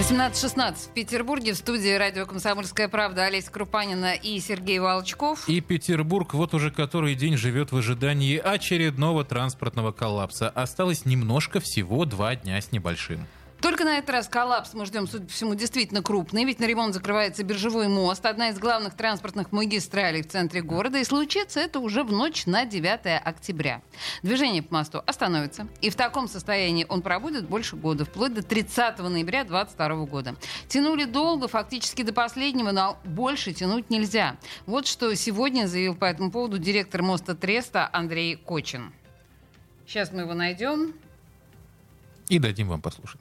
18.16 0.00 0.74
в 0.76 0.94
Петербурге 0.94 1.52
в 1.52 1.56
студии 1.58 1.94
радио 1.94 2.24
«Комсомольская 2.24 2.88
правда» 2.88 3.26
Олеся 3.26 3.50
Крупанина 3.50 4.14
и 4.14 4.40
Сергей 4.40 4.78
Волчков. 4.78 5.46
И 5.46 5.60
Петербург 5.60 6.32
вот 6.32 6.54
уже 6.54 6.70
который 6.70 7.14
день 7.14 7.36
живет 7.36 7.70
в 7.70 7.76
ожидании 7.76 8.38
очередного 8.38 9.24
транспортного 9.24 9.92
коллапса. 9.92 10.48
Осталось 10.48 11.04
немножко, 11.04 11.60
всего 11.60 12.06
два 12.06 12.34
дня 12.34 12.62
с 12.62 12.72
небольшим. 12.72 13.26
Только 13.60 13.84
на 13.84 13.98
этот 13.98 14.10
раз 14.10 14.26
коллапс 14.26 14.72
мы 14.72 14.86
ждем, 14.86 15.06
судя 15.06 15.26
по 15.26 15.32
всему, 15.32 15.54
действительно 15.54 16.02
крупный, 16.02 16.44
ведь 16.44 16.60
на 16.60 16.64
ремонт 16.64 16.94
закрывается 16.94 17.44
биржевой 17.44 17.88
мост, 17.88 18.24
одна 18.24 18.48
из 18.48 18.58
главных 18.58 18.94
транспортных 18.94 19.52
магистралей 19.52 20.22
в 20.22 20.28
центре 20.28 20.62
города, 20.62 20.98
и 20.98 21.04
случится 21.04 21.60
это 21.60 21.78
уже 21.78 22.02
в 22.02 22.10
ночь 22.10 22.46
на 22.46 22.64
9 22.64 23.20
октября. 23.22 23.82
Движение 24.22 24.62
по 24.62 24.74
мосту 24.74 25.02
остановится, 25.06 25.68
и 25.82 25.90
в 25.90 25.94
таком 25.94 26.26
состоянии 26.26 26.86
он 26.88 27.02
пробудет 27.02 27.48
больше 27.48 27.76
года, 27.76 28.06
вплоть 28.06 28.32
до 28.32 28.42
30 28.42 28.98
ноября 28.98 29.44
2022 29.44 30.06
года. 30.06 30.36
Тянули 30.68 31.04
долго, 31.04 31.46
фактически 31.46 32.02
до 32.02 32.14
последнего, 32.14 32.70
но 32.70 32.98
больше 33.04 33.52
тянуть 33.52 33.90
нельзя. 33.90 34.38
Вот 34.64 34.86
что 34.86 35.14
сегодня 35.14 35.66
заявил 35.66 35.94
по 35.94 36.06
этому 36.06 36.30
поводу 36.30 36.56
директор 36.56 37.02
моста 37.02 37.34
Треста 37.34 37.90
Андрей 37.92 38.36
Кочин. 38.36 38.94
Сейчас 39.86 40.12
мы 40.12 40.22
его 40.22 40.32
найдем. 40.32 40.94
И 42.28 42.38
дадим 42.38 42.68
вам 42.68 42.80
послушать 42.80 43.20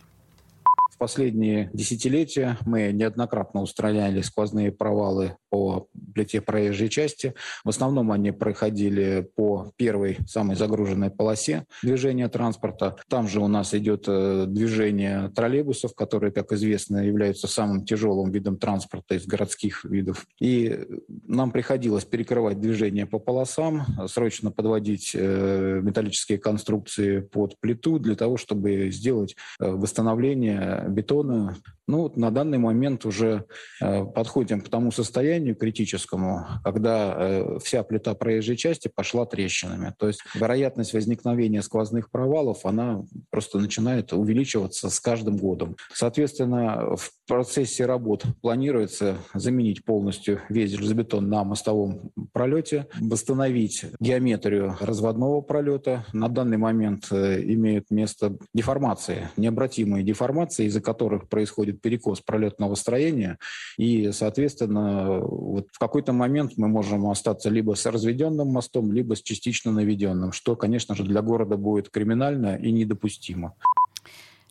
последние 1.00 1.72
десятилетия 1.74 2.58
мы 2.66 2.92
неоднократно 2.92 3.62
устраняли 3.62 4.22
сквозные 4.22 4.72
провалы 4.72 5.38
по 5.50 5.88
плите 6.14 6.42
проезжей 6.42 6.90
части. 6.90 7.34
В 7.64 7.70
основном 7.70 8.12
они 8.12 8.32
проходили 8.32 9.28
по 9.36 9.72
первой 9.78 10.20
самой 10.28 10.56
загруженной 10.56 11.10
полосе 11.10 11.66
движения 11.82 12.28
транспорта. 12.28 12.98
Там 13.08 13.28
же 13.28 13.40
у 13.40 13.48
нас 13.48 13.74
идет 13.74 14.06
э, 14.08 14.46
движение 14.48 15.30
троллейбусов, 15.30 15.96
которые, 15.96 16.32
как 16.32 16.52
известно, 16.52 16.98
являются 16.98 17.48
самым 17.48 17.86
тяжелым 17.86 18.32
видом 18.32 18.58
транспорта 18.58 19.16
из 19.16 19.26
городских 19.26 19.86
видов. 19.86 20.28
И 20.40 20.86
нам 21.26 21.52
приходилось 21.52 22.06
перекрывать 22.06 22.60
движение 22.60 23.06
по 23.06 23.20
полосам, 23.20 23.86
срочно 24.08 24.52
подводить 24.52 25.12
э, 25.14 25.80
металлические 25.82 26.38
конструкции 26.38 27.22
под 27.22 27.58
плиту 27.60 28.00
для 28.00 28.16
того, 28.16 28.38
чтобы 28.38 28.92
сделать 28.92 29.36
э, 29.60 29.70
восстановление 29.70 30.86
бетона. 30.90 31.56
Ну, 31.90 32.04
вот 32.04 32.18
на 32.18 32.30
данный 32.30 32.60
момент 32.60 33.04
уже 33.04 33.46
э, 33.82 34.06
подходим 34.06 34.62
к 34.62 34.70
тому 34.70 34.92
состоянию 34.92 35.56
критическому, 35.56 36.46
когда 36.64 37.16
э, 37.18 37.58
вся 37.64 37.82
плита 37.82 38.14
проезжей 38.14 38.58
части 38.58 38.92
пошла 38.94 39.26
трещинами. 39.26 39.96
То 39.98 40.06
есть 40.06 40.22
вероятность 40.36 40.94
возникновения 40.94 41.64
сквозных 41.64 42.12
провалов, 42.12 42.68
она 42.68 43.02
просто 43.32 43.58
начинает 43.58 44.14
увеличиваться 44.14 44.92
с 44.92 45.00
каждым 45.00 45.38
годом. 45.38 45.78
Соответственно, 45.92 46.96
в 46.96 47.10
процессе 47.28 47.88
работ 47.88 48.24
планируется 48.44 49.18
заменить 49.34 49.84
полностью 49.84 50.42
весь 50.48 50.74
железобетон 50.74 51.28
на 51.28 51.44
мостовом 51.44 52.12
пролете, 52.34 52.86
восстановить 53.00 53.86
геометрию 54.00 54.78
разводного 54.80 55.42
пролета. 55.42 56.06
На 56.14 56.30
данный 56.30 56.58
момент 56.58 57.08
э, 57.10 57.42
имеют 57.42 57.90
место 57.90 58.38
деформации, 58.54 59.30
необратимые 59.38 60.04
деформации, 60.04 60.66
из-за 60.66 60.82
которых 60.82 61.28
происходит 61.30 61.79
перекос 61.82 62.22
пролетного 62.22 62.76
строения, 62.76 63.38
и, 63.78 64.12
соответственно, 64.12 65.20
вот 65.20 65.68
в 65.72 65.80
какой-то 65.80 66.14
момент 66.14 66.54
мы 66.58 66.68
можем 66.68 67.08
остаться 67.08 67.50
либо 67.50 67.76
с 67.76 67.86
разведенным 67.86 68.48
мостом, 68.50 68.92
либо 68.92 69.16
с 69.16 69.22
частично 69.22 69.72
наведенным, 69.72 70.32
что, 70.32 70.56
конечно 70.56 70.96
же, 70.96 71.04
для 71.04 71.22
города 71.22 71.58
будет 71.58 71.90
криминально 71.90 72.56
и 72.56 72.72
недопустимо. 72.72 73.54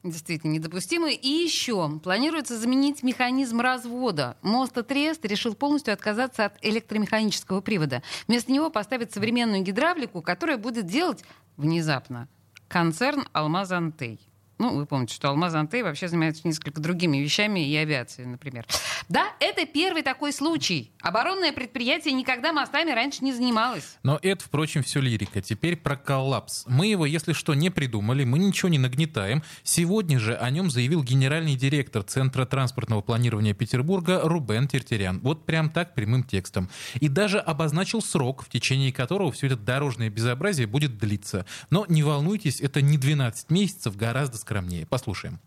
Действительно 0.04 0.52
недопустимо. 0.52 1.10
И 1.10 1.28
еще 1.28 1.98
планируется 2.02 2.56
заменить 2.56 3.02
механизм 3.02 3.60
развода. 3.60 4.36
Мост 4.42 4.74
Трест 4.86 5.24
решил 5.24 5.54
полностью 5.54 5.92
отказаться 5.92 6.44
от 6.44 6.64
электромеханического 6.64 7.60
привода. 7.60 8.02
Вместо 8.28 8.52
него 8.52 8.70
поставить 8.70 9.12
современную 9.12 9.62
гидравлику, 9.62 10.22
которая 10.22 10.56
будет 10.56 10.86
делать 10.86 11.24
внезапно 11.56 12.28
концерн 12.68 13.26
«Алмаз 13.32 13.72
Антей». 13.72 14.20
Ну, 14.58 14.74
вы 14.74 14.86
помните, 14.86 15.14
что 15.14 15.28
Алмаз 15.28 15.54
Антей 15.54 15.82
вообще 15.82 16.08
занимается 16.08 16.42
несколько 16.44 16.80
другими 16.80 17.18
вещами 17.18 17.60
и 17.60 17.76
авиацией, 17.76 18.26
например. 18.26 18.66
Да, 19.08 19.28
это 19.38 19.64
первый 19.66 20.02
такой 20.02 20.32
случай. 20.32 20.90
Оборонное 21.00 21.52
предприятие 21.52 22.12
никогда 22.14 22.52
мостами 22.52 22.90
раньше 22.90 23.24
не 23.24 23.32
занималось. 23.32 23.98
Но 24.02 24.18
это, 24.20 24.44
впрочем, 24.44 24.82
все 24.82 25.00
лирика. 25.00 25.40
Теперь 25.40 25.76
про 25.76 25.96
коллапс. 25.96 26.64
Мы 26.66 26.88
его, 26.88 27.06
если 27.06 27.32
что, 27.32 27.54
не 27.54 27.70
придумали, 27.70 28.24
мы 28.24 28.38
ничего 28.40 28.68
не 28.68 28.78
нагнетаем. 28.78 29.44
Сегодня 29.62 30.18
же 30.18 30.34
о 30.34 30.50
нем 30.50 30.70
заявил 30.70 31.04
генеральный 31.04 31.54
директор 31.54 32.02
Центра 32.02 32.44
транспортного 32.44 33.00
планирования 33.00 33.54
Петербурга 33.54 34.20
Рубен 34.24 34.66
Тертерян. 34.66 35.20
Вот 35.20 35.46
прям 35.46 35.70
так, 35.70 35.94
прямым 35.94 36.24
текстом. 36.24 36.68
И 36.94 37.08
даже 37.08 37.38
обозначил 37.38 38.02
срок, 38.02 38.44
в 38.44 38.48
течение 38.48 38.92
которого 38.92 39.30
все 39.30 39.46
это 39.46 39.56
дорожное 39.56 40.10
безобразие 40.10 40.66
будет 40.66 40.98
длиться. 40.98 41.46
Но 41.70 41.86
не 41.88 42.02
волнуйтесь, 42.02 42.60
это 42.60 42.82
не 42.82 42.98
12 42.98 43.50
месяцев, 43.50 43.96
гораздо 43.96 44.36
скромнее. 44.48 44.86
Послушаем. 44.86 45.38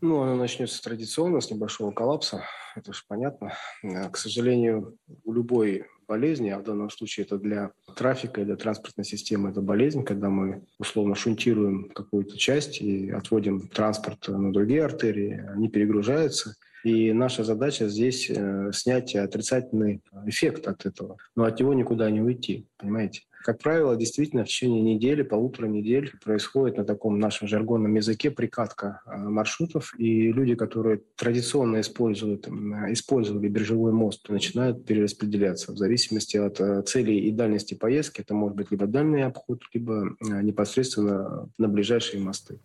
Ну, 0.00 0.20
она 0.20 0.36
начнется 0.36 0.80
традиционно 0.80 1.40
с 1.40 1.50
небольшого 1.50 1.90
коллапса, 1.90 2.44
это 2.76 2.92
же 2.92 3.02
понятно. 3.08 3.54
Э, 3.82 4.08
к 4.08 4.16
сожалению, 4.16 4.96
у 5.24 5.32
любой 5.32 5.86
болезни, 6.06 6.50
а 6.50 6.58
в 6.60 6.62
данном 6.62 6.90
случае 6.90 7.26
это 7.26 7.38
для 7.38 7.72
трафика 7.96 8.40
и 8.40 8.44
для 8.44 8.54
транспортной 8.54 9.04
системы 9.04 9.50
это 9.50 9.62
болезнь, 9.62 10.04
когда 10.04 10.28
мы 10.28 10.62
условно 10.78 11.16
шунтируем 11.16 11.88
какую-то 11.88 12.38
часть 12.38 12.80
и 12.80 13.10
отводим 13.10 13.66
транспорт 13.66 14.28
на 14.28 14.52
другие 14.52 14.84
артерии, 14.84 15.44
они 15.52 15.68
перегружаются. 15.68 16.54
И 16.84 17.12
наша 17.12 17.42
задача 17.42 17.88
здесь 17.88 18.30
э, 18.30 18.70
снять 18.72 19.16
отрицательный 19.16 20.02
эффект 20.24 20.68
от 20.68 20.86
этого. 20.86 21.16
Но 21.34 21.44
от 21.44 21.58
него 21.58 21.74
никуда 21.74 22.08
не 22.10 22.20
уйти, 22.20 22.68
понимаете? 22.76 23.22
Как 23.46 23.60
правило, 23.60 23.94
действительно 23.94 24.42
в 24.42 24.48
течение 24.48 24.82
недели, 24.82 25.22
полутора 25.22 25.68
недель 25.68 26.12
происходит 26.24 26.78
на 26.78 26.84
таком 26.84 27.20
нашем 27.20 27.46
жаргонном 27.46 27.94
языке 27.94 28.32
прикатка 28.32 29.02
а, 29.06 29.18
маршрутов, 29.18 29.94
и 29.96 30.32
люди, 30.32 30.56
которые 30.56 31.02
традиционно 31.14 31.80
используют, 31.80 32.48
использовали 32.48 33.46
биржевой 33.46 33.92
мост, 33.92 34.28
начинают 34.30 34.84
перераспределяться 34.84 35.70
в 35.70 35.76
зависимости 35.76 36.36
от 36.36 36.60
а, 36.60 36.82
целей 36.82 37.20
и 37.20 37.30
дальности 37.30 37.74
поездки. 37.74 38.20
Это 38.20 38.34
может 38.34 38.56
быть 38.56 38.72
либо 38.72 38.88
дальний 38.88 39.22
обход, 39.22 39.62
либо 39.72 40.16
а, 40.20 40.42
непосредственно 40.42 41.48
на 41.56 41.68
ближайшие 41.68 42.20
мосты. 42.20 42.58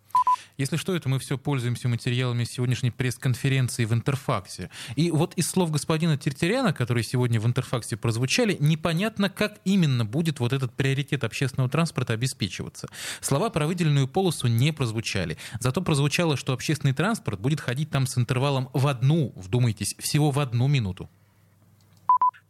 Если 0.58 0.76
что, 0.76 0.94
это 0.94 1.08
мы 1.08 1.18
все 1.18 1.38
пользуемся 1.38 1.88
материалами 1.88 2.44
сегодняшней 2.44 2.90
пресс-конференции 2.90 3.84
в 3.84 3.92
Интерфаксе. 3.92 4.70
И 4.96 5.10
вот 5.10 5.34
из 5.34 5.48
слов 5.48 5.70
господина 5.70 6.18
Тертеряна, 6.18 6.72
которые 6.72 7.04
сегодня 7.04 7.40
в 7.40 7.46
Интерфаксе 7.46 7.96
прозвучали, 7.96 8.56
непонятно, 8.60 9.30
как 9.30 9.60
именно 9.64 10.04
будет 10.04 10.40
вот 10.40 10.52
этот 10.52 10.71
приоритет 10.76 11.24
общественного 11.24 11.70
транспорта 11.70 12.12
обеспечиваться. 12.12 12.88
Слова 13.20 13.50
про 13.50 13.66
выделенную 13.66 14.08
полосу 14.08 14.46
не 14.48 14.72
прозвучали. 14.72 15.38
Зато 15.60 15.82
прозвучало, 15.82 16.36
что 16.36 16.52
общественный 16.52 16.94
транспорт 16.94 17.40
будет 17.40 17.60
ходить 17.60 17.90
там 17.90 18.06
с 18.06 18.18
интервалом 18.18 18.70
в 18.72 18.86
одну, 18.86 19.32
вдумайтесь, 19.36 19.94
всего 19.98 20.30
в 20.30 20.38
одну 20.38 20.68
минуту. 20.68 21.08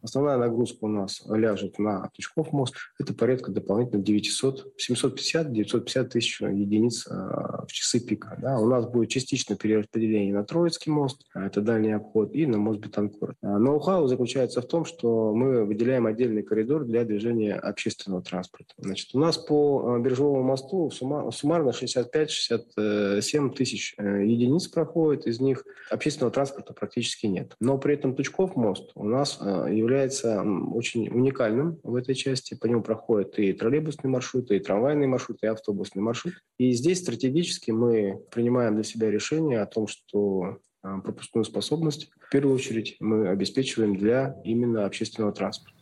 Основная 0.02 0.36
нагрузка 0.36 0.78
у 0.82 0.88
нас 0.88 1.22
ляжет 1.28 1.78
на 1.78 2.10
Тучков 2.14 2.52
мост. 2.52 2.74
Это 2.98 3.14
порядка 3.14 3.52
дополнительно 3.52 4.02
900, 4.02 4.74
750-950 4.90 6.04
тысяч 6.08 6.40
единиц 6.40 7.06
а, 7.08 7.64
в 7.66 7.72
часы 7.72 8.00
пика. 8.00 8.36
Да. 8.40 8.58
У 8.58 8.66
нас 8.66 8.84
будет 8.86 9.10
частичное 9.10 9.56
перераспределение 9.56 10.34
на 10.34 10.42
Троицкий 10.44 10.90
мост, 10.90 11.24
а, 11.34 11.46
это 11.46 11.60
дальний 11.60 11.92
обход, 11.92 12.34
и 12.34 12.46
на 12.46 12.58
мост 12.58 12.80
Бетанкур. 12.80 13.36
А, 13.42 13.58
ноу-хау 13.58 14.08
заключается 14.08 14.60
в 14.60 14.66
том, 14.66 14.84
что 14.84 15.32
мы 15.34 15.64
выделяем 15.64 16.06
отдельный 16.06 16.42
коридор 16.42 16.84
для 16.84 17.04
движения 17.04 17.54
общественного 17.54 18.22
транспорта. 18.22 18.74
Значит, 18.78 19.14
у 19.14 19.20
нас 19.20 19.38
по 19.38 19.98
Биржевому 19.98 20.42
мосту 20.42 20.90
суммарно 20.90 21.70
65-67 21.70 23.54
тысяч 23.54 23.94
э, 23.98 24.24
единиц 24.26 24.66
проходит, 24.66 25.28
из 25.28 25.38
них 25.40 25.64
общественного 25.90 26.32
транспорта 26.32 26.72
практически 26.72 27.26
нет. 27.26 27.54
Но 27.60 27.78
при 27.78 27.94
этом 27.94 28.16
Тучков 28.16 28.56
мост 28.56 28.90
у 28.94 29.04
нас 29.04 29.38
является 29.40 29.91
является 29.92 30.42
очень 30.42 31.08
уникальным 31.08 31.78
в 31.82 31.94
этой 31.94 32.14
части. 32.14 32.54
По 32.54 32.66
нему 32.66 32.82
проходят 32.82 33.38
и 33.38 33.52
троллейбусные 33.52 34.10
маршруты, 34.10 34.56
и 34.56 34.60
трамвайные 34.60 35.06
маршруты, 35.06 35.46
и 35.46 35.50
автобусные 35.50 36.02
маршруты. 36.02 36.36
И 36.58 36.72
здесь 36.72 37.00
стратегически 37.00 37.70
мы 37.70 38.20
принимаем 38.30 38.74
для 38.74 38.84
себя 38.84 39.10
решение 39.10 39.60
о 39.60 39.66
том, 39.66 39.86
что 39.86 40.58
а, 40.82 40.98
пропускную 41.00 41.44
способность 41.44 42.10
в 42.20 42.30
первую 42.30 42.54
очередь 42.54 42.96
мы 43.00 43.28
обеспечиваем 43.28 43.94
для 43.94 44.40
именно 44.44 44.86
общественного 44.86 45.32
транспорта. 45.32 45.81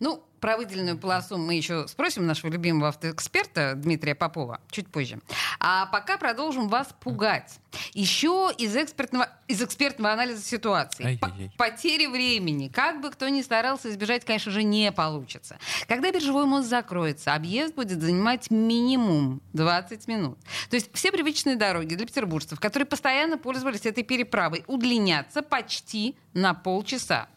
Ну, 0.00 0.22
про 0.40 0.56
выделенную 0.56 0.98
полосу 0.98 1.38
мы 1.38 1.54
еще 1.54 1.88
спросим 1.88 2.26
нашего 2.26 2.52
любимого 2.52 2.88
автоэксперта 2.88 3.74
Дмитрия 3.74 4.14
Попова 4.14 4.60
чуть 4.70 4.88
позже. 4.88 5.18
А 5.58 5.86
пока 5.86 6.18
продолжим 6.18 6.68
вас 6.68 6.94
пугать. 7.00 7.58
Еще 7.94 8.52
из 8.56 8.76
экспертного, 8.76 9.28
из 9.48 9.62
экспертного 9.62 10.12
анализа 10.12 10.42
ситуации. 10.42 11.18
Потери 11.56 12.06
времени. 12.06 12.68
Как 12.68 13.00
бы 13.00 13.10
кто 13.10 13.28
ни 13.28 13.42
старался 13.42 13.90
избежать, 13.90 14.24
конечно 14.24 14.52
же, 14.52 14.62
не 14.62 14.92
получится. 14.92 15.58
Когда 15.88 16.10
биржевой 16.10 16.46
мост 16.46 16.68
закроется, 16.68 17.34
объезд 17.34 17.74
будет 17.74 18.00
занимать 18.00 18.50
минимум 18.50 19.40
20 19.54 20.06
минут. 20.06 20.38
То 20.70 20.76
есть 20.76 20.90
все 20.92 21.10
привычные 21.10 21.56
дороги 21.56 21.94
для 21.94 22.06
петербуржцев, 22.06 22.60
которые 22.60 22.86
постоянно 22.86 23.38
пользовались 23.38 23.86
этой 23.86 24.04
переправой, 24.04 24.64
удлинятся 24.66 25.42
почти 25.42 26.16
на 26.34 26.54
полчаса. 26.54 27.28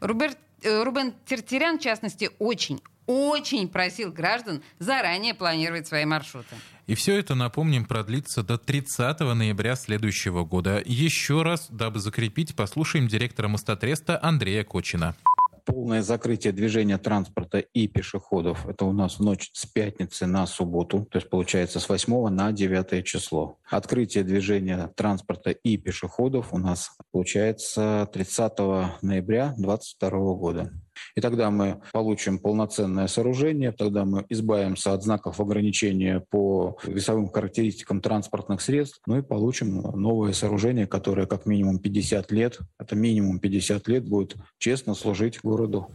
Роберт 0.00 0.38
Э, 0.38 0.45
Рубен 0.62 1.14
Тертерян, 1.24 1.78
в 1.78 1.82
частности, 1.82 2.30
очень, 2.38 2.80
очень 3.06 3.68
просил 3.68 4.12
граждан 4.12 4.62
заранее 4.78 5.34
планировать 5.34 5.86
свои 5.86 6.04
маршруты. 6.04 6.56
И 6.86 6.94
все 6.94 7.18
это, 7.18 7.34
напомним, 7.34 7.84
продлится 7.84 8.42
до 8.42 8.58
30 8.58 9.20
ноября 9.20 9.74
следующего 9.74 10.44
года. 10.44 10.80
Еще 10.84 11.42
раз, 11.42 11.66
дабы 11.68 11.98
закрепить, 11.98 12.54
послушаем 12.54 13.08
директора 13.08 13.48
Мостотреста 13.48 14.18
Андрея 14.22 14.64
Кочина 14.64 15.16
полное 15.66 16.00
закрытие 16.00 16.52
движения 16.52 16.96
транспорта 16.96 17.58
и 17.58 17.88
пешеходов. 17.88 18.66
Это 18.66 18.86
у 18.86 18.92
нас 18.92 19.18
ночь 19.18 19.50
с 19.52 19.66
пятницы 19.66 20.26
на 20.26 20.46
субботу, 20.46 21.06
то 21.10 21.18
есть 21.18 21.28
получается 21.28 21.80
с 21.80 21.88
8 21.88 22.28
на 22.28 22.52
9 22.52 23.04
число. 23.04 23.58
Открытие 23.68 24.24
движения 24.24 24.90
транспорта 24.96 25.50
и 25.50 25.76
пешеходов 25.76 26.54
у 26.54 26.58
нас 26.58 26.96
получается 27.10 28.08
30 28.12 28.58
ноября 29.02 29.54
2022 29.58 30.10
года. 30.34 30.85
И 31.14 31.20
тогда 31.20 31.50
мы 31.50 31.80
получим 31.92 32.38
полноценное 32.38 33.06
сооружение, 33.06 33.72
тогда 33.72 34.04
мы 34.04 34.24
избавимся 34.28 34.92
от 34.92 35.02
знаков 35.02 35.40
ограничения 35.40 36.20
по 36.30 36.78
весовым 36.84 37.28
характеристикам 37.28 38.00
транспортных 38.00 38.60
средств, 38.60 39.00
ну 39.06 39.18
и 39.18 39.22
получим 39.22 39.80
новое 39.80 40.32
сооружение, 40.32 40.86
которое 40.86 41.26
как 41.26 41.46
минимум 41.46 41.78
50 41.78 42.32
лет, 42.32 42.58
это 42.78 42.96
минимум 42.96 43.38
50 43.38 43.88
лет 43.88 44.08
будет 44.08 44.36
честно 44.58 44.94
служить 44.94 45.40
городу. 45.42 45.88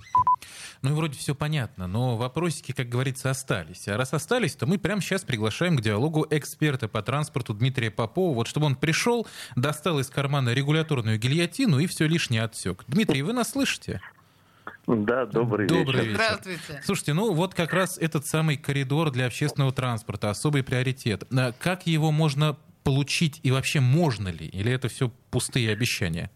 Ну 0.81 0.91
и 0.91 0.93
вроде 0.93 1.17
все 1.17 1.35
понятно, 1.35 1.87
но 1.87 2.17
вопросики, 2.17 2.71
как 2.71 2.89
говорится, 2.89 3.29
остались. 3.29 3.87
А 3.87 3.97
раз 3.97 4.13
остались, 4.13 4.55
то 4.55 4.65
мы 4.65 4.79
прямо 4.79 5.01
сейчас 5.01 5.23
приглашаем 5.23 5.77
к 5.77 5.81
диалогу 5.81 6.25
эксперта 6.29 6.87
по 6.87 7.03
транспорту 7.03 7.53
Дмитрия 7.53 7.91
Попова, 7.91 8.33
вот 8.33 8.47
чтобы 8.47 8.65
он 8.65 8.75
пришел, 8.75 9.27
достал 9.55 9.99
из 9.99 10.09
кармана 10.09 10.53
регуляторную 10.53 11.19
гильотину 11.19 11.79
и 11.79 11.85
все 11.85 12.07
лишнее 12.07 12.43
отсек. 12.43 12.83
Дмитрий, 12.87 13.21
вы 13.21 13.33
нас 13.33 13.51
слышите? 13.51 14.01
Да, 14.87 15.25
добрый, 15.25 15.67
добрый 15.67 16.05
вечер. 16.05 16.15
Здравствуйте. 16.15 16.81
Слушайте, 16.83 17.13
ну 17.13 17.33
вот 17.33 17.53
как 17.53 17.73
раз 17.73 17.97
этот 17.97 18.25
самый 18.25 18.57
коридор 18.57 19.11
для 19.11 19.27
общественного 19.27 19.71
транспорта, 19.71 20.29
особый 20.29 20.63
приоритет. 20.63 21.23
А 21.31 21.51
как 21.51 21.87
его 21.87 22.11
можно 22.11 22.57
получить 22.83 23.39
и 23.43 23.51
вообще 23.51 23.79
можно 23.79 24.29
ли? 24.29 24.47
Или 24.47 24.71
это 24.71 24.87
все 24.87 25.11
пустые 25.29 25.71
обещания? 25.71 26.31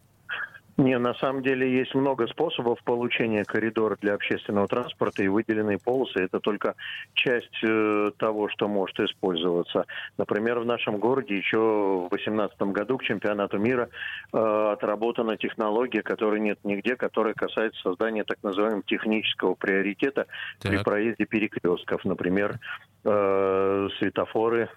Не, 0.77 0.97
на 0.97 1.13
самом 1.13 1.41
деле 1.41 1.71
есть 1.71 1.95
много 1.95 2.27
способов 2.27 2.83
получения 2.83 3.45
коридора 3.45 3.97
для 4.01 4.13
общественного 4.13 4.67
транспорта 4.67 5.23
и 5.23 5.29
выделенные 5.29 5.77
полосы. 5.77 6.19
Это 6.19 6.41
только 6.41 6.75
часть 7.13 7.63
э, 7.63 8.11
того, 8.17 8.49
что 8.49 8.67
может 8.67 8.99
использоваться. 8.99 9.85
Например, 10.17 10.59
в 10.59 10.65
нашем 10.65 10.97
городе 10.97 11.37
еще 11.37 11.57
в 11.57 12.09
2018 12.09 12.61
году 12.73 12.97
к 12.97 13.03
чемпионату 13.03 13.57
мира 13.57 13.87
э, 14.33 14.37
отработана 14.73 15.37
технология, 15.37 16.01
которой 16.01 16.41
нет 16.41 16.59
нигде, 16.65 16.97
которая 16.97 17.33
касается 17.33 17.81
создания 17.81 18.25
так 18.25 18.39
называемого 18.43 18.83
технического 18.83 19.55
приоритета 19.55 20.27
так. 20.59 20.71
при 20.71 20.83
проезде 20.83 21.25
перекрестков. 21.25 22.03
Например, 22.03 22.59
э, 23.05 23.87
светофоры 23.99 24.69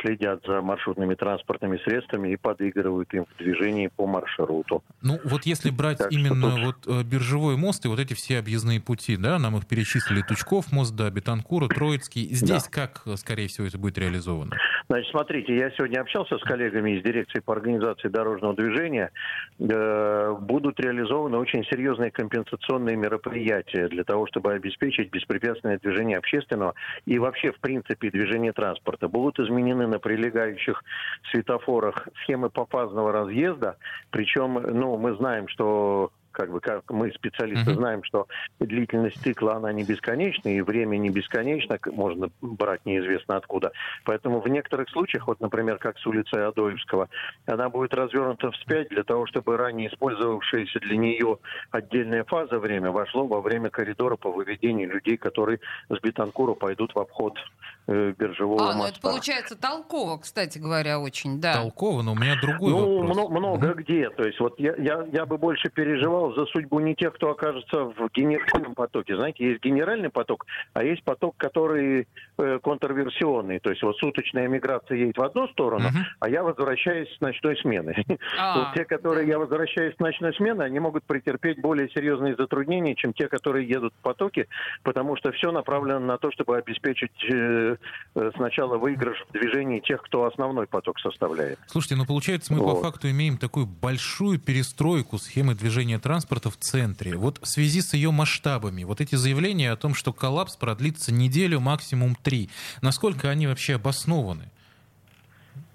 следят 0.00 0.42
за 0.46 0.60
маршрутными 0.60 1.14
транспортными 1.14 1.78
средствами 1.78 2.32
и 2.32 2.36
подыгрывают 2.36 3.12
им 3.14 3.24
в 3.24 3.38
движении 3.38 3.88
по 3.88 4.06
маршруту. 4.06 4.82
Ну 5.02 5.18
вот 5.24 5.44
если 5.44 5.70
брать 5.70 5.98
так 5.98 6.12
именно 6.12 6.50
тут... 6.50 6.60
вот 6.86 7.00
э, 7.00 7.02
биржевой 7.04 7.56
мост 7.56 7.84
и 7.84 7.88
вот 7.88 7.98
эти 7.98 8.14
все 8.14 8.38
объездные 8.38 8.80
пути, 8.80 9.16
да, 9.16 9.38
нам 9.38 9.56
их 9.56 9.66
перечислили, 9.66 10.22
Тучков 10.22 10.72
мост, 10.72 10.94
да, 10.94 11.10
Бетанкура, 11.10 11.68
Троицкий. 11.68 12.28
Здесь 12.34 12.64
да. 12.64 12.70
как, 12.70 13.02
э, 13.06 13.16
скорее 13.16 13.48
всего, 13.48 13.66
это 13.66 13.78
будет 13.78 13.98
реализовано? 13.98 14.56
Значит, 14.88 15.10
смотрите, 15.10 15.56
я 15.56 15.70
сегодня 15.70 16.00
общался 16.00 16.38
с 16.38 16.42
коллегами 16.42 16.92
из 16.92 17.02
дирекции 17.02 17.40
по 17.40 17.52
организации 17.52 18.08
дорожного 18.08 18.54
движения. 18.54 19.10
Э, 19.58 20.36
будут 20.38 20.78
реализованы 20.78 21.38
очень 21.38 21.64
серьезные 21.64 22.10
компенсационные 22.10 22.96
мероприятия 22.96 23.88
для 23.88 24.04
того, 24.04 24.26
чтобы 24.26 24.52
обеспечить 24.52 25.10
беспрепятственное 25.10 25.78
движение 25.78 26.18
общественного 26.18 26.74
и 27.04 27.18
вообще, 27.18 27.52
в 27.52 27.58
принципе, 27.58 27.75
движение 28.10 28.52
транспорта. 28.52 29.08
Будут 29.08 29.38
изменены 29.38 29.86
на 29.86 29.98
прилегающих 29.98 30.82
светофорах 31.30 32.08
схемы 32.22 32.50
пофазного 32.50 33.12
разъезда, 33.12 33.76
причем, 34.10 34.54
ну, 34.54 34.96
мы 34.96 35.16
знаем, 35.16 35.48
что 35.48 36.10
как 36.36 36.50
бы 36.52 36.60
как 36.60 36.90
мы 36.90 37.10
специалисты 37.12 37.74
знаем, 37.74 38.04
что 38.04 38.28
длительность 38.60 39.22
цикла 39.22 39.54
она 39.54 39.72
не 39.72 39.84
бесконечна 39.84 40.50
и 40.50 40.60
время 40.60 40.98
не 40.98 41.08
бесконечно, 41.08 41.78
можно 41.86 42.28
брать 42.42 42.84
неизвестно 42.84 43.36
откуда. 43.36 43.72
Поэтому 44.04 44.40
в 44.40 44.48
некоторых 44.48 44.90
случаях, 44.90 45.28
вот, 45.28 45.40
например, 45.40 45.78
как 45.78 45.98
с 45.98 46.06
улицы 46.06 46.34
Адоевского, 46.34 47.08
она 47.46 47.70
будет 47.70 47.94
развернута 47.94 48.50
вспять 48.50 48.90
для 48.90 49.02
того, 49.02 49.26
чтобы 49.26 49.56
ранее 49.56 49.88
использовавшееся 49.88 50.78
для 50.80 50.98
нее 50.98 51.38
отдельная 51.70 52.24
фаза 52.24 52.58
время 52.58 52.90
вошло 52.90 53.26
во 53.26 53.40
время 53.40 53.70
коридора 53.70 54.16
по 54.16 54.30
выведению 54.30 54.90
людей, 54.90 55.16
которые 55.16 55.60
с 55.88 55.98
Бетанкура 56.00 56.52
пойдут 56.52 56.94
в 56.94 56.98
обход 56.98 57.38
э, 57.86 58.12
биржевого 58.18 58.60
а, 58.60 58.66
моста. 58.66 58.78
ну 58.78 58.86
это 58.86 59.00
получается 59.00 59.56
толково, 59.56 60.18
кстати 60.18 60.58
говоря, 60.58 61.00
очень, 61.00 61.40
да. 61.40 61.54
Толково, 61.54 62.02
но 62.02 62.12
у 62.12 62.14
меня 62.14 62.38
другой 62.40 62.72
ну, 62.72 62.78
вопрос. 62.78 63.16
Много, 63.16 63.38
много 63.38 63.66
угу. 63.70 63.80
где. 63.80 64.10
То 64.10 64.24
есть 64.24 64.38
вот 64.38 64.58
я, 64.58 64.74
я, 64.76 65.06
я 65.12 65.24
бы 65.24 65.38
больше 65.38 65.70
переживал 65.70 66.25
переживал 66.26 66.34
за 66.34 66.46
судьбу 66.50 66.80
не 66.80 66.94
тех, 66.94 67.14
кто 67.14 67.30
окажется 67.30 67.84
в 67.84 68.08
генеральном 68.14 68.74
потоке. 68.74 69.16
Знаете, 69.16 69.48
есть 69.48 69.62
генеральный 69.62 70.10
поток, 70.10 70.46
а 70.72 70.82
есть 70.82 71.02
поток, 71.04 71.36
который 71.36 72.06
э, 72.38 72.58
контрверсионный. 72.62 73.58
То 73.58 73.70
есть 73.70 73.82
вот 73.82 73.96
суточная 73.98 74.48
миграция 74.48 74.98
едет 74.98 75.18
в 75.18 75.22
одну 75.22 75.48
сторону, 75.48 75.88
uh-huh. 75.88 76.04
а 76.20 76.28
я 76.28 76.42
возвращаюсь 76.42 77.08
с 77.16 77.20
ночной 77.20 77.56
смены. 77.58 77.94
А, 78.38 78.58
вот 78.58 78.74
те, 78.74 78.84
которые 78.84 79.28
я 79.28 79.38
возвращаюсь 79.38 79.94
с 79.94 79.98
ночной 79.98 80.34
смены, 80.34 80.62
они 80.62 80.78
могут 80.78 81.04
претерпеть 81.04 81.60
более 81.60 81.88
серьезные 81.90 82.34
затруднения, 82.34 82.94
чем 82.94 83.12
те, 83.12 83.28
которые 83.28 83.66
едут 83.66 83.94
в 83.94 84.02
потоке, 84.02 84.46
потому 84.82 85.16
что 85.16 85.32
все 85.32 85.52
направлено 85.52 86.00
на 86.00 86.18
то, 86.18 86.30
чтобы 86.32 86.56
обеспечить 86.56 87.12
э, 87.30 87.76
э, 88.14 88.30
сначала 88.36 88.78
выигрыш 88.78 89.24
в 89.28 89.32
движении 89.32 89.80
тех, 89.80 90.02
кто 90.02 90.24
основной 90.24 90.66
поток 90.66 90.98
составляет. 91.00 91.58
Слушайте, 91.66 91.96
ну 91.96 92.04
получается 92.04 92.52
мы 92.52 92.60
вот. 92.60 92.76
по 92.76 92.82
факту 92.82 93.08
имеем 93.10 93.38
такую 93.38 93.66
большую 93.66 94.38
перестройку 94.38 95.18
схемы 95.18 95.54
движения 95.54 95.98
транспорта 95.98 96.15
транспорта 96.16 96.50
в 96.50 96.56
центре. 96.56 97.14
Вот 97.14 97.40
в 97.42 97.46
связи 97.46 97.82
с 97.82 97.92
ее 97.92 98.10
масштабами, 98.10 98.84
вот 98.84 99.02
эти 99.02 99.16
заявления 99.16 99.70
о 99.70 99.76
том, 99.76 99.94
что 99.94 100.14
коллапс 100.14 100.56
продлится 100.56 101.12
неделю, 101.12 101.60
максимум 101.60 102.14
три, 102.14 102.48
насколько 102.80 103.28
они 103.28 103.46
вообще 103.46 103.74
обоснованы? 103.74 104.50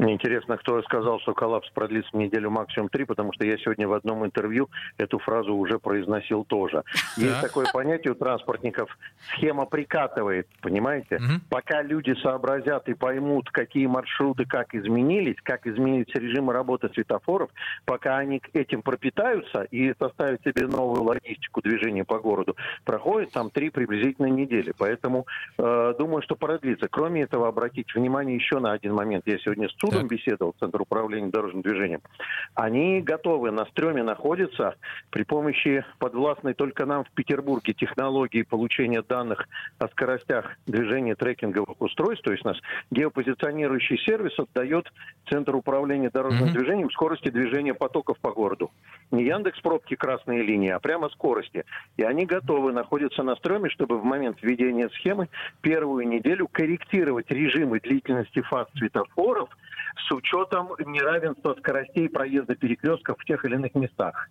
Мне 0.02 0.14
интересно, 0.14 0.58
кто 0.58 0.82
сказал, 0.82 1.20
что 1.20 1.36
коллапс 1.36 1.70
продлится 1.70 2.18
неделю 2.18 2.50
максимум 2.50 2.90
три, 2.90 3.06
потому 3.06 3.34
что 3.34 3.46
я 3.46 3.56
сегодня 3.60 3.88
в 3.88 3.94
одном 3.94 4.26
интервью 4.26 4.68
эту 4.98 5.20
фразу 5.20 5.54
уже 5.54 5.78
произносил 5.78 6.44
тоже. 6.44 6.82
Есть 7.18 7.40
такое 7.40 7.68
понятие 7.72 8.14
у 8.14 8.16
транспортников 8.16 8.98
схема 9.36 9.68
прикатывает, 9.68 10.48
понимаете? 10.62 11.20
Пока 11.52 11.84
люди 11.84 12.16
сообразят 12.24 12.90
и 12.90 12.96
поймут, 12.96 13.52
какие 13.52 13.86
маршруты 13.86 14.46
как 14.46 14.74
изменились, 14.74 15.36
как 15.44 15.68
изменились 15.68 16.12
режимы 16.16 16.52
работы 16.52 16.90
светофоров, 16.90 17.52
пока 17.86 18.18
они 18.18 18.42
этим 18.54 18.82
пропитаются 18.82 19.68
и 19.70 19.94
составят 20.00 20.42
себе 20.44 20.66
новую 20.66 21.04
логистику 21.04 21.62
движения 21.62 22.06
по 22.06 22.18
городу, 22.18 22.56
проходит 22.86 23.34
там 23.34 23.52
три 23.52 23.70
приблизительно 23.70 24.26
недели. 24.26 24.74
Поэтому 24.76 25.28
э, 25.60 25.94
думаю, 26.00 26.24
что 26.24 26.36
продлится. 26.36 26.88
Кроме 26.88 27.22
этого, 27.22 27.48
обратить 27.48 27.94
внимание 27.94 28.36
еще 28.36 28.58
на 28.58 28.72
один 28.72 28.96
момент. 28.96 29.28
Я 29.28 29.38
сегодня 29.38 29.70
с 29.70 29.74
судом 29.92 30.08
беседовал, 30.08 30.56
Центр 30.60 30.82
управления 30.82 31.30
дорожным 31.30 31.62
движением, 31.62 32.02
они 32.56 33.02
готовы, 33.02 33.52
на 33.52 33.66
стреме 33.66 34.04
находятся 34.04 34.76
при 35.10 35.24
помощи 35.24 35.86
подвластной 36.00 36.54
только 36.54 36.86
нам 36.86 37.04
в 37.04 37.12
Петербурге 37.12 37.74
технологии 37.74 38.44
получения 38.44 39.02
данных 39.02 39.48
о 39.80 39.88
скоростях 39.88 40.58
движения 40.66 41.16
трекинговых 41.16 41.82
устройств, 41.82 42.24
то 42.24 42.32
есть 42.32 42.46
наш 42.46 42.58
геопозиционирующий 42.92 43.98
сервис 43.98 44.38
отдает 44.40 44.92
Центр 45.30 45.56
управления 45.56 46.10
дорожным 46.10 46.50
mm-hmm. 46.50 46.54
движением 46.54 46.92
скорости 46.92 47.30
движения 47.30 47.74
потоков 47.74 48.18
по 48.20 48.32
городу. 48.32 48.72
Не 49.12 49.24
Яндекс 49.24 49.60
пробки 49.62 49.96
красные 49.96 50.44
линии, 50.44 50.70
а 50.70 50.80
прямо 50.80 51.10
скорости. 51.10 51.64
И 51.98 52.04
они 52.04 52.26
готовы 52.26 52.74
находиться 52.74 53.24
на 53.24 53.36
стреме, 53.36 53.70
чтобы 53.70 53.98
в 53.98 54.04
момент 54.04 54.38
введения 54.42 54.90
схемы 54.90 55.30
первую 55.62 56.08
неделю 56.08 56.48
корректировать 56.48 57.30
режимы 57.30 57.80
длительности 57.80 58.42
фаз 58.42 58.68
светофоров 58.76 59.50
с 60.08 60.12
учетом 60.12 60.70
неравенства 60.86 61.56
скоростей 61.60 62.10
проезда 62.10 62.56
перекрестков 62.56 63.18
в 63.20 63.26
тех 63.26 63.44
или 63.46 63.56
иных 63.56 63.74
местах. 63.76 64.30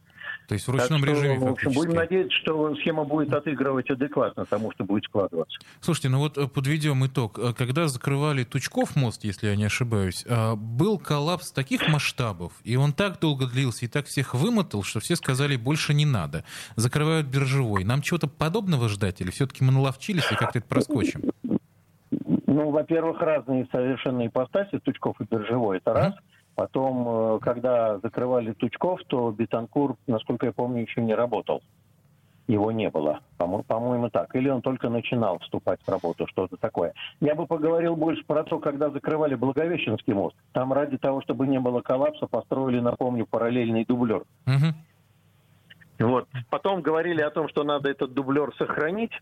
То 0.48 0.54
есть 0.54 0.66
в 0.66 0.70
ручном 0.70 1.00
так 1.00 1.10
что, 1.10 1.22
режиме 1.22 1.38
в 1.38 1.46
общем, 1.46 1.72
Будем 1.72 1.94
надеяться, 1.94 2.36
что 2.38 2.74
схема 2.76 3.04
будет 3.04 3.32
отыгрывать 3.32 3.88
адекватно 3.88 4.44
тому, 4.46 4.72
что 4.72 4.84
будет 4.84 5.04
складываться. 5.04 5.58
Слушайте, 5.80 6.08
ну 6.08 6.18
вот 6.18 6.38
э, 6.38 6.48
подведем 6.48 7.06
итог. 7.06 7.38
Э, 7.38 7.52
когда 7.56 7.86
закрывали 7.86 8.44
Тучков 8.44 8.96
мост, 8.96 9.22
если 9.24 9.46
я 9.46 9.56
не 9.56 9.64
ошибаюсь, 9.64 10.24
э, 10.26 10.54
был 10.56 10.98
коллапс 10.98 11.52
таких 11.52 11.88
масштабов, 11.88 12.52
и 12.64 12.76
он 12.76 12.92
так 12.92 13.20
долго 13.20 13.46
длился, 13.46 13.84
и 13.84 13.88
так 13.88 14.06
всех 14.06 14.34
вымотал, 14.34 14.82
что 14.82 14.98
все 14.98 15.14
сказали, 15.14 15.56
больше 15.56 15.94
не 15.94 16.04
надо. 16.04 16.44
Закрывают 16.74 17.28
биржевой. 17.28 17.84
Нам 17.84 18.02
чего-то 18.02 18.26
подобного 18.26 18.88
ждать, 18.88 19.20
или 19.20 19.30
все-таки 19.30 19.62
мы 19.62 19.72
наловчились 19.72 20.30
и 20.32 20.34
как-то 20.34 20.58
это 20.58 20.66
проскочим? 20.66 21.30
Ну, 22.50 22.70
во-первых, 22.70 23.20
разные 23.20 23.68
совершенно 23.70 24.26
ипостаси, 24.26 24.80
Тучков 24.80 25.20
и 25.20 25.24
биржевой, 25.24 25.76
это 25.76 25.94
раз. 25.94 26.14
Потом, 26.56 27.06
э, 27.08 27.38
когда 27.40 28.00
закрывали 28.00 28.52
Тучков, 28.54 29.00
то 29.06 29.30
Бетанкур, 29.30 29.96
насколько 30.08 30.46
я 30.46 30.52
помню, 30.52 30.82
еще 30.82 31.00
не 31.00 31.14
работал. 31.14 31.62
Его 32.48 32.72
не 32.72 32.90
было, 32.90 33.20
по-моему, 33.36 34.10
так. 34.10 34.34
Или 34.34 34.48
он 34.48 34.62
только 34.62 34.88
начинал 34.88 35.38
вступать 35.38 35.78
в 35.86 35.88
работу, 35.88 36.26
что-то 36.26 36.56
такое. 36.56 36.92
Я 37.20 37.36
бы 37.36 37.46
поговорил 37.46 37.94
больше 37.94 38.24
про 38.24 38.42
то, 38.42 38.58
когда 38.58 38.90
закрывали 38.90 39.36
Благовещенский 39.36 40.12
мост. 40.12 40.34
Там 40.50 40.72
ради 40.72 40.98
того, 40.98 41.22
чтобы 41.22 41.46
не 41.46 41.60
было 41.60 41.82
коллапса, 41.82 42.26
построили, 42.26 42.80
напомню, 42.80 43.26
параллельный 43.26 43.84
дублер. 43.84 44.24
Угу. 44.48 44.74
Вот. 46.00 46.28
Потом 46.48 46.82
говорили 46.82 47.20
о 47.20 47.30
том, 47.30 47.48
что 47.48 47.62
надо 47.62 47.90
этот 47.90 48.12
дублер 48.14 48.54
сохранить 48.56 49.12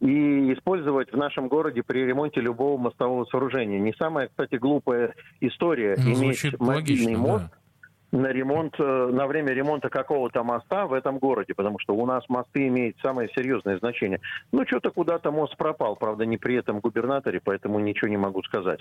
и 0.00 0.52
использовать 0.52 1.12
в 1.12 1.16
нашем 1.16 1.48
городе 1.48 1.82
при 1.82 2.04
ремонте 2.04 2.40
любого 2.40 2.78
мостового 2.78 3.24
сооружения. 3.24 3.78
Не 3.78 3.94
самая, 3.94 4.28
кстати, 4.28 4.56
глупая 4.56 5.14
история 5.40 5.96
ну, 5.96 6.12
иметь 6.12 6.44
мобильный 6.58 7.16
мост. 7.16 7.44
Да 7.44 7.50
на 8.12 8.28
ремонт, 8.28 8.74
э, 8.78 9.10
на 9.12 9.26
время 9.26 9.52
ремонта 9.52 9.88
какого-то 9.88 10.42
моста 10.42 10.86
в 10.86 10.92
этом 10.92 11.18
городе, 11.18 11.54
потому 11.54 11.78
что 11.78 11.94
у 11.94 12.06
нас 12.06 12.24
мосты 12.28 12.68
имеют 12.68 12.96
самое 13.02 13.28
серьезное 13.34 13.78
значение. 13.78 14.20
Ну, 14.52 14.64
что-то 14.66 14.90
куда-то 14.90 15.30
мост 15.30 15.56
пропал, 15.56 15.96
правда, 15.96 16.24
не 16.24 16.38
при 16.38 16.56
этом 16.56 16.80
губернаторе, 16.80 17.40
поэтому 17.42 17.78
ничего 17.78 18.08
не 18.08 18.16
могу 18.16 18.42
сказать. 18.42 18.80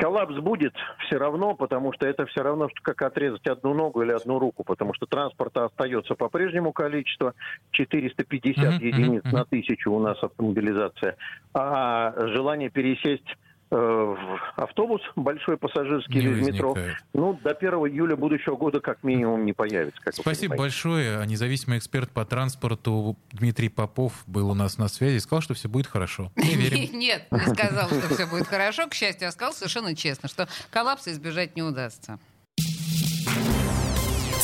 Коллапс 0.00 0.34
будет 0.36 0.72
все 1.06 1.18
равно, 1.18 1.54
потому 1.54 1.92
что 1.92 2.06
это 2.06 2.24
все 2.24 2.42
равно, 2.42 2.70
что 2.70 2.80
как 2.80 3.02
отрезать 3.02 3.46
одну 3.46 3.74
ногу 3.74 4.00
или 4.00 4.12
одну 4.12 4.38
руку, 4.38 4.64
потому 4.64 4.94
что 4.94 5.04
транспорта 5.04 5.66
остается 5.66 6.14
по-прежнему 6.14 6.72
количество, 6.72 7.34
450 7.72 8.64
uh-huh, 8.64 8.82
единиц 8.82 9.24
на 9.24 9.44
тысячу 9.44 9.92
у 9.92 10.00
нас 10.00 10.16
автомобилизация, 10.22 11.16
а 11.52 12.14
желание 12.28 12.70
пересесть 12.70 13.36
в 13.70 14.40
автобус 14.56 15.00
большой 15.14 15.56
пассажирский 15.56 16.14
не 16.14 16.20
или 16.20 16.32
в 16.32 16.42
метро, 16.42 16.76
ну, 17.12 17.38
до 17.42 17.50
1 17.50 17.70
июля 17.70 18.16
будущего 18.16 18.56
года 18.56 18.80
как 18.80 19.04
минимум 19.04 19.44
не 19.44 19.52
появится. 19.52 20.00
Как 20.02 20.14
Спасибо 20.14 20.56
большое. 20.56 21.24
Независимый 21.26 21.78
эксперт 21.78 22.10
по 22.10 22.24
транспорту 22.24 23.16
Дмитрий 23.32 23.68
Попов 23.68 24.24
был 24.26 24.50
у 24.50 24.54
нас 24.54 24.78
на 24.78 24.88
связи 24.88 25.16
и 25.16 25.20
сказал, 25.20 25.42
что 25.42 25.54
все 25.54 25.68
будет 25.68 25.86
хорошо. 25.86 26.32
Не 26.36 26.54
верим. 26.56 26.98
Нет, 26.98 27.26
не 27.30 27.54
сказал, 27.54 27.88
что 27.88 28.14
все 28.14 28.26
будет 28.26 28.48
хорошо. 28.48 28.88
К 28.88 28.94
счастью, 28.94 29.26
я 29.26 29.32
сказал 29.32 29.52
совершенно 29.52 29.94
честно, 29.94 30.28
что 30.28 30.48
коллапса 30.70 31.12
избежать 31.12 31.54
не 31.54 31.62
удастся. 31.62 32.18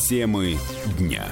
Темы 0.08 0.56
дня. 0.98 1.26